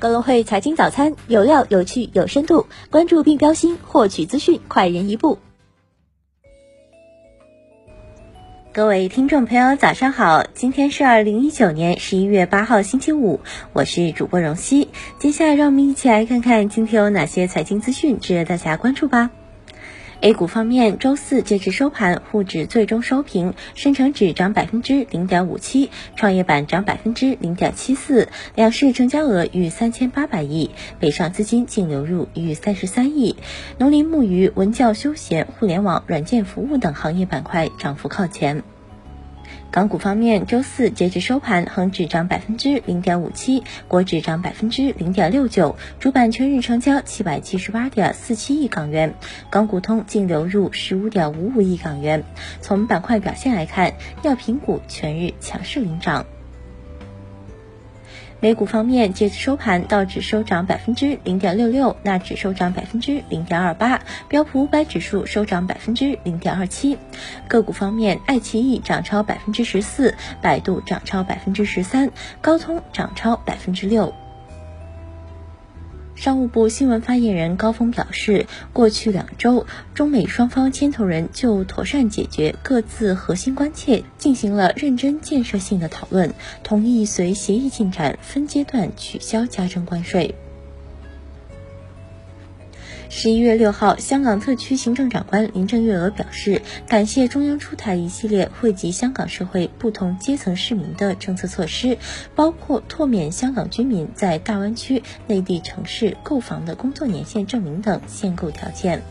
[0.00, 5.38] 格隆汇财经早餐有料、有趣、有深度，关注并标新，获取资讯快人一步。
[8.72, 10.42] 各位听众朋友，早上好！
[10.54, 13.40] 今天是二零一九年十一月八号，星期五，
[13.74, 14.88] 我是主播荣熙。
[15.18, 19.30] 接下来，让我们一起来看看今天有哪些财经资讯值得大家关注吧。
[20.22, 33.36] A 股方面，周四截至收盘，沪指最终收平，深成指涨百分之零点五七，创业板涨百分之零点七四，两市成交额逾三千八百亿，北上资金净流入逾三十三亿，
[33.78, 38.62] 农林牧渔、文教休闲、互联网、软件服务等行业板块涨幅靠前。
[39.72, 49.14] 港股方面，周四截至收盘，恒指涨百分之零点五七，国指涨百分之零点六九，主板全日成交七百七十八点四七亿港元，
[49.48, 52.24] 港股通净流入十五点五五亿港元。
[52.60, 56.26] 从板块表现来看，药品股全日强势领涨。
[58.42, 66.96] 美股方面，截至收盘，道指收涨百分之零点六六，纳指收涨百分之零点二八，标普五百指数收涨百分之零点二七。
[67.48, 74.14] 个股方面，爱奇艺涨超百分之十四，百度涨超百分之十三，高通涨超百分之六。
[76.20, 90.34] 商务部新闻发言人高峰表示，过去两周，中美双方牵头人就妥善解决各自核心关切进行了认真建设性的讨论，同意随协议进展分阶段取消加征关税。
[93.12, 101.98] 十一月六号，香港特区行政长官林郑月娥表示，感谢中央出台一系列惠及香港社会不同阶层市民的政策措施，
[102.36, 109.02] 包括豁免香港居民在大湾区内地城市购房的工作年限证明等限购条件。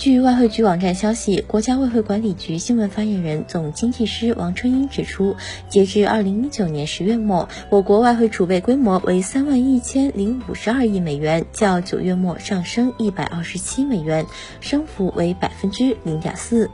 [0.00, 5.36] 据外汇局网站消息，国家外汇管理局新闻发言人、总经济师王春英指出，
[5.68, 14.24] 截至二零一九年十月末，我国外汇储备规模为三万一千零五十二亿美元，较九月末上升一百二十七美元，
[14.62, 16.70] 升幅为百分之零点四。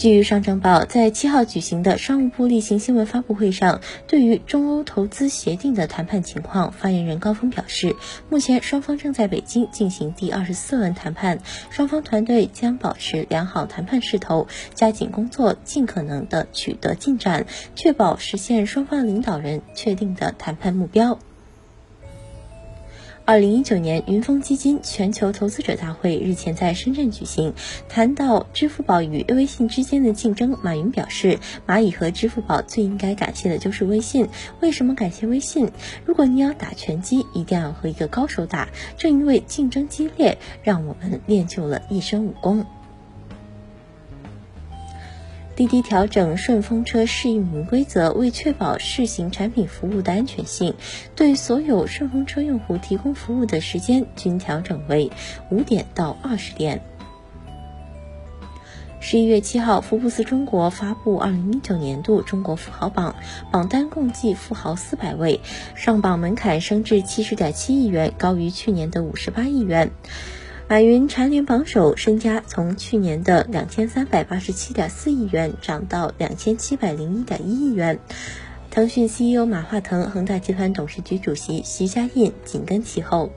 [0.00, 7.94] 据上证报，在七号举行的商务部例行新闻发布会上，对于中欧投资协定的谈判情况，发言人高峰表示，
[8.30, 17.44] 目前双方正在北京进行第二十四轮谈判，双方团队将保持良好谈判势头，加紧工作，尽可能的取得进展，
[17.74, 21.18] 确保实现双方领导人确定的谈判目标。
[23.30, 27.54] 二零一九年云峰基金全球投资者大会日前在深圳举行。
[27.88, 34.28] 谈到支付宝与微信之间的竞争，马云表示，蚂蚁和支付宝最应该感谢的就是微信。
[34.58, 35.70] 为什么感谢微信？
[36.04, 38.68] 如果你要打拳击，一定要和一个高手打。
[38.98, 42.66] 正因为竞争激烈，让我们练就了一身武功。
[45.60, 50.72] 滴滴调整顺风车试运营规则，为确保试行产品服务的安全性，
[51.14, 55.10] 对所有顺风车用户提供服务的时间均调整为
[55.50, 56.80] 五点到二十点。
[59.00, 63.14] 十一月七号，福布斯中国发布二零一九年度中国富豪榜，
[63.52, 65.42] 榜单共计富豪四百位，
[65.74, 69.90] 上榜门槛升至七十点七亿元，高于去年的五十八亿元。
[70.70, 77.98] 马云蝉联榜首，身家从去年的两千三百八十七点四亿元涨到两千七百零一点一亿元。
[78.70, 83.30] 腾讯 CEO 马化腾、恒大集团董事局主席徐家印紧跟其后。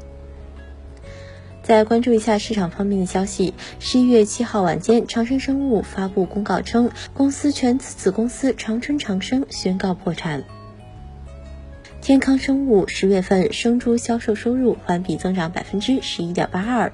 [1.64, 10.44] 再关注一下市场方面的消息，十一月七号晚间，长生生物发布公告称，公司全资子公司长春长生宣告破产。
[12.00, 16.94] 天康生物十月份生猪销售收入环比增长百分之十一点八二。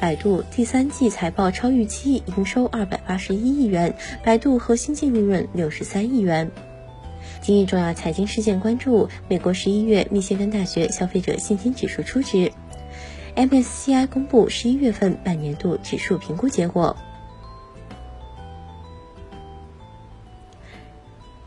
[0.00, 6.50] 百度第三季财报超预期，营收二百八十一亿元，百度核心净利润六十三亿元。
[7.40, 12.52] 今日重要财经事件关注：美国十一月密歇根大学消费者信心指数初值
[13.36, 16.96] ；MSCI 公布十一月份半年度指数评估结果。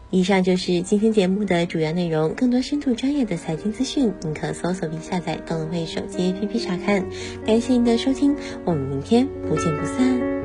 [0.10, 2.34] 以上就是今天节目的主要内容。
[2.34, 7.06] 更多深度专业的财经资讯，您可搜索并下载董龙会手机 APP 查看。
[7.46, 10.37] 感谢您的收听，我们明天不见不散。